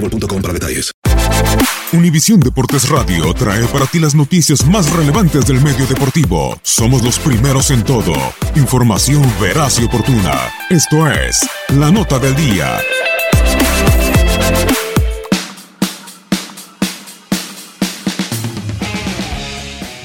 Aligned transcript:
boostmobile.com 0.00 0.42
para 0.42 0.54
detalles. 0.54 0.92
Univisión 1.92 2.38
Deportes 2.40 2.88
Radio 2.90 3.32
trae 3.32 3.66
para 3.68 3.86
ti 3.86 3.98
las 3.98 4.14
noticias 4.14 4.66
más 4.66 4.92
relevantes 4.92 5.46
del 5.46 5.60
medio 5.62 5.86
deportivo. 5.86 6.58
Somos 6.62 7.02
los 7.02 7.18
primeros 7.18 7.70
en 7.70 7.82
todo. 7.82 8.12
Información 8.56 9.22
veraz 9.40 9.80
y 9.80 9.84
oportuna. 9.84 10.34
Esto 10.68 11.10
es 11.10 11.48
La 11.68 11.90
Nota 11.90 12.18
del 12.18 12.36
Día. 12.36 12.78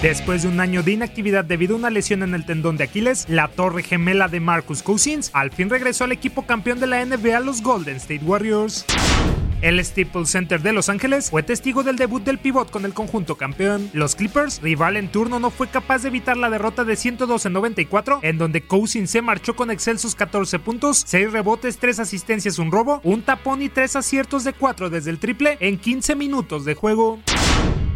Después 0.02 0.44
de 0.44 0.50
un 0.50 0.60
año 0.60 0.84
de 0.84 0.92
inactividad 0.92 1.46
debido 1.46 1.76
a 1.76 1.80
una 1.80 1.90
lesión 1.90 2.24
en 2.24 2.34
el 2.34 2.46
tendón 2.46 2.76
de 2.76 2.84
Aquiles, 2.84 3.26
la 3.30 3.48
torre 3.48 3.84
gemela 3.84 4.28
de 4.28 4.42
Marcus 4.42 4.84
Cousins 4.84 5.32
al 5.34 5.52
fin 5.52 5.70
regresó 5.70 6.04
al 6.04 6.12
equipo 6.12 6.46
campeón 6.46 6.82
de 6.82 6.88
la 6.88 7.06
NBA, 7.06 7.40
los 7.40 7.62
Golden 7.62 7.96
State 7.96 8.24
Warriors. 8.24 8.86
El 9.64 9.84
Staples 9.84 10.30
Center 10.30 10.62
de 10.62 10.74
Los 10.74 10.90
Ángeles 10.90 11.30
fue 11.30 11.42
testigo 11.42 11.84
del 11.84 11.96
debut 11.96 12.22
del 12.22 12.38
pivot 12.38 12.70
con 12.70 12.84
el 12.84 12.94
conjunto 12.94 13.38
campeón. 13.38 13.90
Los 13.94 14.14
Clippers, 14.14 14.62
rival 14.62 14.98
en 14.98 15.08
turno, 15.08 15.40
no 15.40 15.52
fue 15.52 15.70
capaz 15.70 16.02
de 16.02 16.10
evitar 16.10 16.36
la 16.36 16.50
derrota 16.50 16.84
de 16.84 16.96
112-94, 16.96 18.20
en 18.24 18.38
donde 18.38 18.68
Cousins 18.68 19.10
se 19.10 19.22
marchó 19.22 19.56
con 19.56 19.72
excelsos 19.72 20.16
14 20.16 20.60
puntos, 20.60 21.04
6 21.08 21.32
rebotes, 21.32 21.78
3 21.78 22.00
asistencias, 22.00 22.60
un 22.60 22.74
robo, 22.74 23.00
un 23.06 23.22
tapón 23.22 23.62
y 23.62 23.70
3 23.70 23.96
aciertos 23.96 24.44
de 24.44 24.52
4 24.52 24.90
desde 24.90 25.12
el 25.12 25.20
triple 25.20 25.56
en 25.62 25.78
15 25.78 26.16
minutos 26.16 26.66
de 26.66 26.76
juego. 26.76 27.22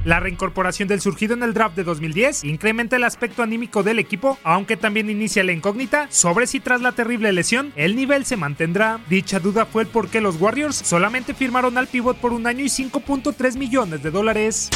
La 0.07 0.21
reincorporación 0.21 0.87
del 0.87 1.01
surgido 1.01 1.33
en 1.33 1.43
el 1.43 1.53
draft 1.53 1.75
de 1.75 1.83
2010 1.83 2.45
incrementa 2.45 2.95
el 2.95 3.03
aspecto 3.03 3.43
anímico 3.43 3.83
del 3.83 3.99
equipo, 3.99 4.39
aunque 4.45 4.77
también 4.77 5.09
inicia 5.09 5.43
la 5.43 5.51
incógnita 5.51 6.07
sobre 6.09 6.47
si 6.47 6.61
tras 6.61 6.79
la 6.79 6.93
terrible 6.93 7.33
lesión 7.33 7.73
el 7.75 7.97
nivel 7.97 8.23
se 8.23 8.37
mantendrá. 8.37 9.01
Dicha 9.09 9.41
duda 9.41 9.65
fue 9.65 9.83
el 9.83 9.89
por 9.89 10.07
qué 10.07 10.21
los 10.21 10.39
Warriors 10.39 10.77
solamente 10.77 11.33
firmaron 11.33 11.77
al 11.77 11.87
pivot 11.87 12.15
por 12.15 12.31
un 12.31 12.47
año 12.47 12.63
y 12.63 12.69
5.3 12.69 13.57
millones 13.57 14.01
de 14.01 14.09
dólares. 14.09 14.69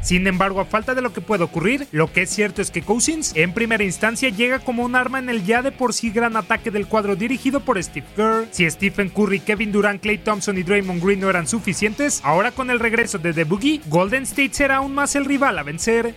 Sin 0.00 0.26
embargo, 0.26 0.60
a 0.60 0.64
falta 0.64 0.94
de 0.94 1.02
lo 1.02 1.12
que 1.12 1.20
puede 1.20 1.44
ocurrir, 1.44 1.86
lo 1.92 2.12
que 2.12 2.22
es 2.22 2.30
cierto 2.30 2.62
es 2.62 2.70
que 2.70 2.82
Cousins 2.82 3.32
en 3.34 3.52
primera 3.52 3.84
instancia 3.84 4.28
llega 4.28 4.58
como 4.58 4.84
un 4.84 4.96
arma 4.96 5.18
en 5.18 5.28
el 5.28 5.44
ya 5.44 5.62
de 5.62 5.72
por 5.72 5.92
sí 5.92 6.10
gran 6.10 6.36
ataque 6.36 6.70
del 6.70 6.86
cuadro 6.86 7.16
dirigido 7.16 7.60
por 7.60 7.82
Steve 7.82 8.06
Kerr. 8.16 8.48
Si 8.50 8.68
Stephen 8.70 9.10
Curry, 9.10 9.40
Kevin 9.40 9.72
Durant, 9.72 10.00
Clay 10.00 10.18
Thompson 10.18 10.56
y 10.58 10.62
Draymond 10.62 11.02
Green 11.02 11.20
no 11.20 11.30
eran 11.30 11.46
suficientes, 11.46 12.20
ahora 12.24 12.52
con 12.52 12.70
el 12.70 12.80
regreso 12.80 13.18
de 13.18 13.32
The 13.32 13.44
Boogie, 13.44 13.80
Golden 13.86 14.22
State 14.22 14.54
será 14.54 14.76
aún 14.76 14.94
más 14.94 15.16
el 15.16 15.24
rival 15.24 15.58
a 15.58 15.62
vencer. 15.62 16.14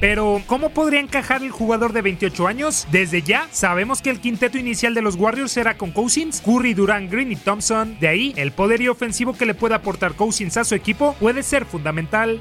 Pero, 0.00 0.42
¿cómo 0.46 0.70
podría 0.70 0.98
encajar 0.98 1.42
el 1.42 1.50
jugador 1.50 1.92
de 1.92 2.00
28 2.00 2.48
años? 2.48 2.86
Desde 2.90 3.20
ya, 3.20 3.48
sabemos 3.52 4.00
que 4.00 4.08
el 4.08 4.18
quinteto 4.18 4.56
inicial 4.56 4.94
de 4.94 5.02
los 5.02 5.16
Warriors 5.16 5.52
será 5.52 5.76
con 5.76 5.90
Cousins, 5.90 6.40
Curry, 6.40 6.72
Durant, 6.72 7.12
Green 7.12 7.30
y 7.30 7.36
Thompson. 7.36 7.98
De 8.00 8.08
ahí, 8.08 8.32
el 8.36 8.50
poderío 8.50 8.92
ofensivo 8.92 9.34
que 9.34 9.44
le 9.44 9.52
puede 9.52 9.74
aportar 9.74 10.14
Cousins 10.14 10.56
a 10.56 10.64
su 10.64 10.74
equipo 10.74 11.14
puede 11.20 11.42
ser 11.42 11.66
fundamental. 11.66 12.40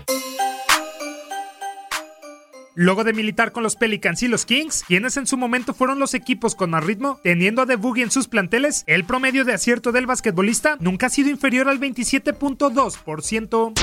Luego 2.81 3.03
de 3.03 3.11
militar 3.11 3.51
con 3.51 3.61
los 3.61 3.75
Pelicans 3.75 4.23
y 4.23 4.29
los 4.29 4.45
Kings, 4.45 4.85
quienes 4.87 5.17
en 5.17 5.27
su 5.27 5.35
momento 5.35 5.73
fueron 5.73 5.99
los 5.99 6.13
equipos 6.13 6.55
con 6.55 6.69
más 6.69 6.81
ritmo, 6.81 7.19
teniendo 7.21 7.61
a 7.61 7.65
The 7.65 7.75
Boogie 7.75 8.03
en 8.03 8.09
sus 8.09 8.29
planteles, 8.29 8.85
el 8.87 9.03
promedio 9.03 9.43
de 9.43 9.51
acierto 9.51 9.91
del 9.91 10.05
basquetbolista 10.05 10.77
nunca 10.79 11.07
ha 11.07 11.09
sido 11.09 11.29
inferior 11.29 11.67
al 11.67 11.81
27.2%. 11.81 13.73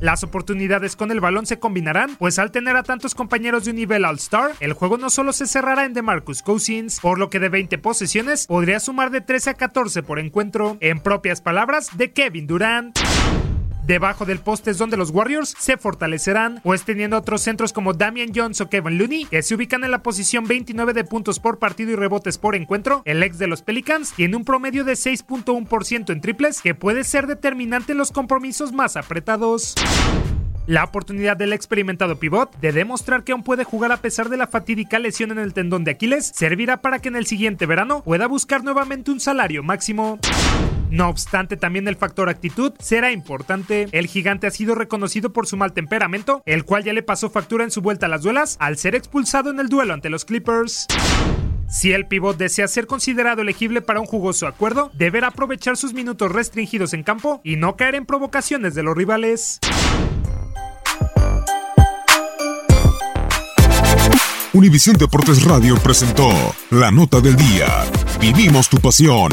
Las 0.00 0.24
oportunidades 0.24 0.96
con 0.96 1.12
el 1.12 1.20
balón 1.20 1.46
se 1.46 1.60
combinarán, 1.60 2.16
pues 2.16 2.40
al 2.40 2.50
tener 2.50 2.74
a 2.74 2.82
tantos 2.82 3.14
compañeros 3.14 3.64
de 3.64 3.70
un 3.70 3.76
nivel 3.76 4.04
All-Star, 4.04 4.54
el 4.58 4.72
juego 4.72 4.98
no 4.98 5.08
solo 5.08 5.32
se 5.32 5.46
cerrará 5.46 5.84
en 5.84 5.92
DeMarcus 5.94 6.42
Cousins, 6.42 6.98
por 6.98 7.20
lo 7.20 7.30
que 7.30 7.38
de 7.38 7.48
20 7.48 7.78
posesiones 7.78 8.48
podría 8.48 8.80
sumar 8.80 9.12
de 9.12 9.20
13 9.20 9.50
a 9.50 9.54
14 9.54 10.02
por 10.02 10.18
encuentro, 10.18 10.78
en 10.80 10.98
propias 10.98 11.40
palabras 11.40 11.96
de 11.96 12.10
Kevin 12.10 12.48
Durant. 12.48 12.98
Debajo 13.86 14.24
del 14.24 14.40
poste 14.40 14.72
es 14.72 14.78
donde 14.78 14.96
los 14.96 15.10
Warriors 15.10 15.54
se 15.60 15.76
fortalecerán, 15.76 16.60
pues 16.64 16.82
teniendo 16.84 17.16
otros 17.16 17.42
centros 17.42 17.72
como 17.72 17.92
Damian 17.92 18.32
Jones 18.34 18.60
o 18.60 18.68
Kevin 18.68 18.98
Looney, 18.98 19.26
que 19.26 19.42
se 19.42 19.54
ubican 19.54 19.84
en 19.84 19.92
la 19.92 20.02
posición 20.02 20.44
29 20.44 20.92
de 20.92 21.04
puntos 21.04 21.38
por 21.38 21.60
partido 21.60 21.92
y 21.92 21.94
rebotes 21.94 22.36
por 22.36 22.56
encuentro, 22.56 23.02
el 23.04 23.22
ex 23.22 23.38
de 23.38 23.46
los 23.46 23.62
Pelicans 23.62 24.12
tiene 24.12 24.34
un 24.36 24.44
promedio 24.44 24.82
de 24.82 24.94
6.1% 24.94 26.10
en 26.10 26.20
triples, 26.20 26.62
que 26.62 26.74
puede 26.74 27.04
ser 27.04 27.28
determinante 27.28 27.92
en 27.92 27.98
los 27.98 28.10
compromisos 28.10 28.72
más 28.72 28.96
apretados. 28.96 29.76
La 30.66 30.82
oportunidad 30.82 31.36
del 31.36 31.52
experimentado 31.52 32.18
pivot 32.18 32.58
de 32.58 32.72
demostrar 32.72 33.22
que 33.22 33.30
aún 33.30 33.44
puede 33.44 33.62
jugar 33.62 33.92
a 33.92 33.98
pesar 33.98 34.30
de 34.30 34.36
la 34.36 34.48
fatídica 34.48 34.98
lesión 34.98 35.30
en 35.30 35.38
el 35.38 35.54
tendón 35.54 35.84
de 35.84 35.92
Aquiles 35.92 36.32
servirá 36.34 36.82
para 36.82 36.98
que 36.98 37.06
en 37.06 37.14
el 37.14 37.26
siguiente 37.26 37.66
verano 37.66 38.02
pueda 38.02 38.26
buscar 38.26 38.64
nuevamente 38.64 39.12
un 39.12 39.20
salario 39.20 39.62
máximo. 39.62 40.18
No 40.90 41.08
obstante, 41.08 41.56
también 41.56 41.88
el 41.88 41.96
factor 41.96 42.28
actitud 42.28 42.72
será 42.78 43.12
importante. 43.12 43.88
El 43.92 44.06
gigante 44.06 44.46
ha 44.46 44.50
sido 44.50 44.74
reconocido 44.74 45.32
por 45.32 45.46
su 45.46 45.56
mal 45.56 45.72
temperamento, 45.72 46.42
el 46.46 46.64
cual 46.64 46.84
ya 46.84 46.92
le 46.92 47.02
pasó 47.02 47.30
factura 47.30 47.64
en 47.64 47.70
su 47.70 47.82
vuelta 47.82 48.06
a 48.06 48.08
las 48.08 48.22
duelas 48.22 48.56
al 48.60 48.76
ser 48.76 48.94
expulsado 48.94 49.50
en 49.50 49.60
el 49.60 49.68
duelo 49.68 49.94
ante 49.94 50.10
los 50.10 50.24
Clippers. 50.24 50.86
Si 51.68 51.92
el 51.92 52.06
pivot 52.06 52.36
desea 52.36 52.68
ser 52.68 52.86
considerado 52.86 53.42
elegible 53.42 53.82
para 53.82 54.00
un 54.00 54.06
jugoso 54.06 54.46
acuerdo, 54.46 54.90
deberá 54.94 55.28
aprovechar 55.28 55.76
sus 55.76 55.94
minutos 55.94 56.30
restringidos 56.30 56.92
en 56.92 57.02
campo 57.02 57.40
y 57.42 57.56
no 57.56 57.76
caer 57.76 57.96
en 57.96 58.06
provocaciones 58.06 58.74
de 58.74 58.84
los 58.84 58.96
rivales. 58.96 59.58
Univisión 64.52 64.96
Deportes 64.96 65.44
Radio 65.44 65.76
presentó 65.76 66.30
La 66.70 66.90
Nota 66.90 67.20
del 67.20 67.36
Día. 67.36 67.66
Vivimos 68.20 68.70
tu 68.70 68.78
pasión. 68.78 69.32